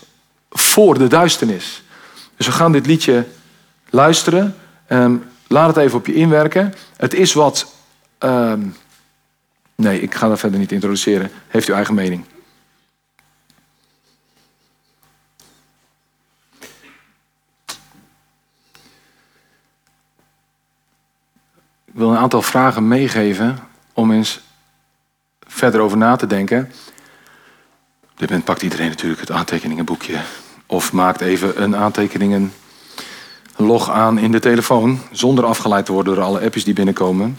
[0.50, 1.82] voor de duisternis.
[2.36, 3.26] Dus we gaan dit liedje
[3.90, 4.56] luisteren.
[4.88, 6.74] Um, laat het even op je inwerken.
[6.96, 7.72] Het is wat.
[8.18, 8.76] Um,
[9.74, 11.30] nee, ik ga dat verder niet introduceren.
[11.48, 12.24] Heeft u eigen mening.
[21.96, 23.58] Wil een aantal vragen meegeven
[23.92, 24.40] om eens
[25.46, 26.72] verder over na te denken.
[28.02, 30.20] Op dit moment pakt iedereen natuurlijk het aantekeningenboekje.
[30.66, 32.52] Of maakt even een aantekeningen
[33.56, 35.00] log aan in de telefoon.
[35.10, 37.38] Zonder afgeleid te worden door alle appjes die binnenkomen.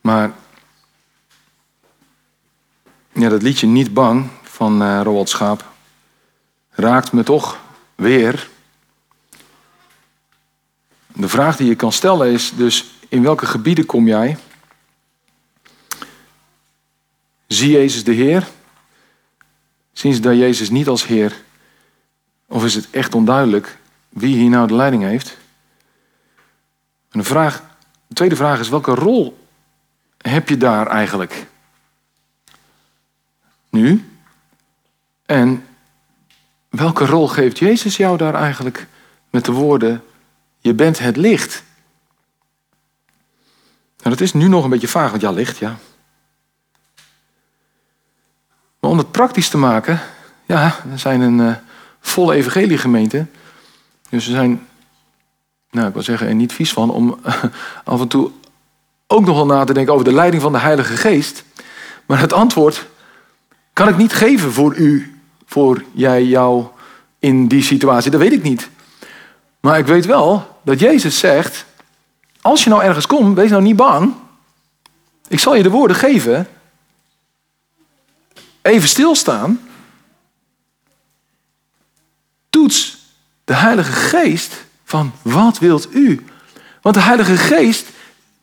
[0.00, 0.32] Maar
[3.12, 5.64] ja, dat liedje Niet Bang van uh, Roald Schaap
[6.70, 7.60] raakt me toch
[8.02, 8.48] weer.
[11.14, 14.36] De vraag die je kan stellen is dus in welke gebieden kom jij?
[17.46, 18.48] Zie Jezus de Heer?
[19.92, 21.42] Zien ze daar Jezus niet als Heer?
[22.46, 25.36] Of is het echt onduidelijk wie hier nou de leiding heeft?
[27.10, 27.64] En de, vraag,
[28.06, 29.46] de tweede vraag is: welke rol
[30.18, 31.46] heb je daar eigenlijk?
[33.70, 34.10] Nu?
[35.26, 35.66] En
[36.72, 38.86] welke rol geeft Jezus jou daar eigenlijk
[39.30, 40.04] met de woorden:
[40.58, 41.62] Je bent het licht?
[43.96, 45.76] Nou, dat is nu nog een beetje vaag, want ja, licht, ja.
[48.80, 50.00] Maar om het praktisch te maken,
[50.46, 51.54] ja, we zijn een uh,
[52.00, 53.26] volle evangeliegemeente.
[54.08, 54.66] Dus we zijn,
[55.70, 57.20] nou, ik wil zeggen, er niet vies van om
[57.84, 58.30] af en toe
[59.06, 61.44] ook nog wel na te denken over de leiding van de Heilige Geest.
[62.06, 62.86] Maar het antwoord
[63.72, 65.11] kan ik niet geven voor u,
[65.52, 66.66] voor jij, jou
[67.18, 68.10] in die situatie.
[68.10, 68.68] Dat weet ik niet.
[69.60, 71.64] Maar ik weet wel dat Jezus zegt:
[72.40, 74.14] Als je nou ergens komt, wees nou niet bang.
[75.28, 76.46] Ik zal je de woorden geven
[78.62, 79.60] even stilstaan.
[82.50, 82.98] Toets
[83.44, 86.24] de Heilige Geest van wat wilt u?
[86.82, 87.86] Want de Heilige Geest,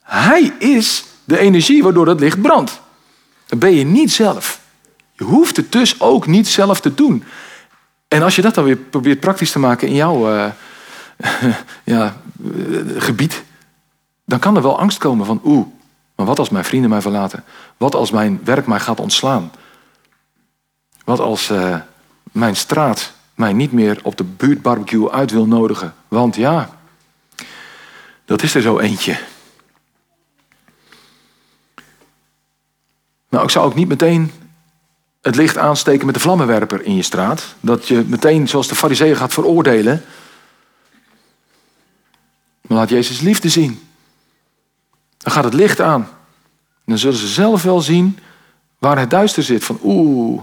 [0.01, 2.81] Hij is de energie waardoor dat licht brandt.
[3.45, 4.58] Dat ben je niet zelf.
[5.19, 7.23] Je hoeft het dus ook niet zelf te doen.
[8.07, 10.51] En als je dat dan weer probeert praktisch te maken in jouw uh,
[11.83, 12.15] ja,
[12.97, 13.43] gebied,
[14.25, 15.67] dan kan er wel angst komen van oeh,
[16.15, 17.43] maar wat als mijn vrienden mij verlaten?
[17.77, 19.51] Wat als mijn werk mij gaat ontslaan?
[21.03, 21.77] Wat als uh,
[22.31, 25.93] mijn straat mij niet meer op de buurtbarbecue uit wil nodigen?
[26.07, 26.69] Want ja,
[28.25, 29.19] dat is er zo eentje.
[33.29, 34.31] Nou, ik zou ook niet meteen
[35.21, 37.55] het licht aansteken met de vlammenwerper in je straat.
[37.59, 40.03] Dat je meteen, zoals de fariseeën, gaat veroordelen.
[42.61, 43.87] Maar laat Jezus liefde zien.
[45.17, 46.01] Dan gaat het licht aan.
[46.01, 48.19] En dan zullen ze zelf wel zien
[48.77, 49.63] waar het duister zit.
[49.63, 50.41] Van oeh,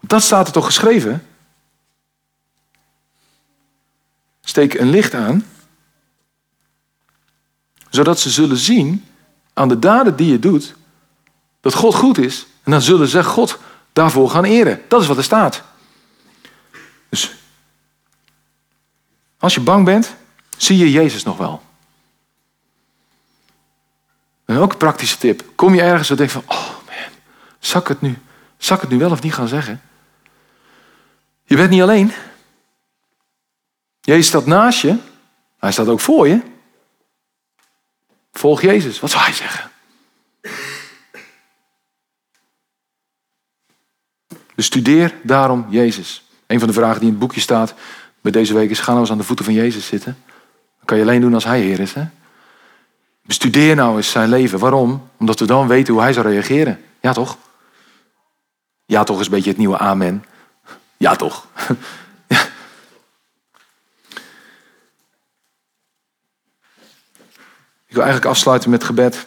[0.00, 1.26] dat staat er toch geschreven?
[4.40, 5.46] Steek een licht aan,
[7.90, 9.04] zodat ze zullen zien
[9.52, 10.74] aan de daden die je doet,
[11.60, 12.46] dat God goed is.
[12.70, 13.58] En dan zullen ze God
[13.92, 14.82] daarvoor gaan eren.
[14.88, 15.62] Dat is wat er staat.
[17.08, 17.34] Dus
[19.38, 20.14] als je bang bent,
[20.56, 21.62] zie je Jezus nog wel.
[24.44, 25.42] En ook een praktische tip.
[25.54, 27.12] Kom je ergens en denk van, oh man,
[27.58, 28.18] zak het nu?
[28.58, 29.82] Zak het nu wel of niet gaan zeggen?
[31.44, 32.12] Je bent niet alleen.
[34.00, 34.96] Jezus staat naast je.
[35.58, 36.42] Hij staat ook voor je.
[38.32, 39.00] Volg Jezus.
[39.00, 39.70] Wat zou hij zeggen?
[44.60, 46.24] Bestudeer daarom Jezus.
[46.46, 47.74] Een van de vragen die in het boekje staat
[48.20, 50.18] bij deze week is: ga nou eens aan de voeten van Jezus zitten.
[50.78, 51.92] Dat kan je alleen doen als Hij Heer is.
[51.92, 52.04] Hè?
[53.22, 54.58] Bestudeer nou eens zijn leven.
[54.58, 55.10] Waarom?
[55.16, 56.84] Omdat we dan weten hoe Hij zou reageren.
[57.00, 57.36] Ja toch?
[58.86, 60.24] Ja toch is een beetje het nieuwe amen.
[60.96, 61.46] Ja, toch?
[67.86, 69.26] Ik wil eigenlijk afsluiten met gebed.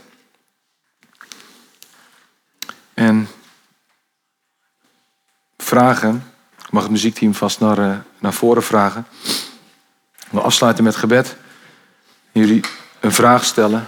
[2.94, 3.28] En
[5.74, 6.24] vragen.
[6.66, 9.06] Ik mag het muziekteam vast naar, uh, naar voren vragen.
[10.30, 11.36] Wil afsluiten met gebed.
[12.32, 12.64] Jullie
[13.00, 13.88] een vraag stellen.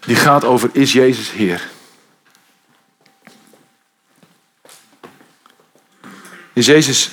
[0.00, 1.68] Die gaat over: Is Jezus Heer?
[6.52, 7.10] is Jezus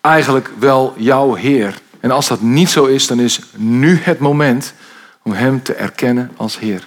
[0.00, 1.80] eigenlijk wel jouw Heer.
[2.00, 4.74] En als dat niet zo is, dan is nu het moment
[5.22, 6.86] om Hem te erkennen als Heer.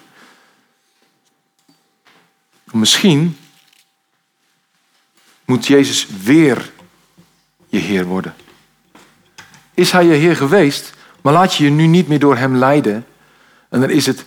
[2.71, 3.37] Misschien
[5.45, 6.71] moet Jezus weer
[7.67, 8.33] je Heer worden.
[9.73, 13.05] Is Hij je Heer geweest, maar laat je je nu niet meer door Hem leiden.
[13.69, 14.25] En dan is het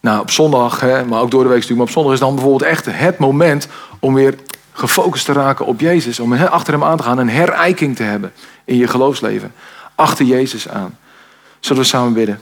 [0.00, 2.34] Nou, op zondag, hè, maar ook door de week natuurlijk, maar op zondag is dan
[2.34, 4.34] bijvoorbeeld echt het moment om weer
[4.72, 6.20] gefocust te raken op Jezus.
[6.20, 8.32] Om achter hem aan te gaan, een herijking te hebben
[8.64, 9.52] in je geloofsleven.
[9.94, 10.98] Achter Jezus aan.
[11.60, 12.40] Zullen we samen bidden?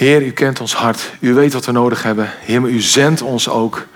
[0.00, 1.12] Heer, u kent ons hart.
[1.20, 2.30] U weet wat we nodig hebben.
[2.38, 3.86] Heer, u zendt ons ook.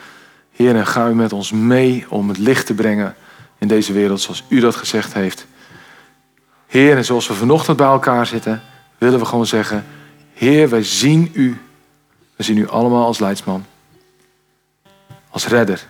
[0.53, 3.15] Heer, en ga u met ons mee om het licht te brengen
[3.59, 5.47] in deze wereld zoals u dat gezegd heeft.
[6.67, 8.63] Heer, en zoals we vanochtend bij elkaar zitten,
[8.99, 9.85] willen we gewoon zeggen:
[10.33, 11.61] Heer, wij zien u.
[12.37, 13.67] We zien u allemaal als leidsman,
[15.31, 15.87] als redder.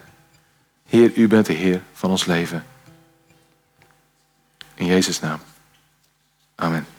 [0.88, 2.64] Heer, u bent de Heer van ons leven.
[4.74, 5.38] In Jezus' naam.
[6.54, 6.93] Amen.